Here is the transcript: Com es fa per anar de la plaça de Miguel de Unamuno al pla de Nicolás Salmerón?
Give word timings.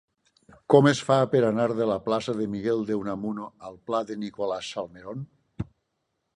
Com 0.73 0.87
es 0.91 1.01
fa 1.09 1.17
per 1.33 1.41
anar 1.49 1.67
de 1.81 1.87
la 1.91 1.97
plaça 2.07 2.35
de 2.41 2.47
Miguel 2.55 2.83
de 2.89 2.97
Unamuno 3.03 3.47
al 3.69 3.79
pla 3.91 4.03
de 4.11 4.19
Nicolás 4.25 4.75
Salmerón? 4.77 5.25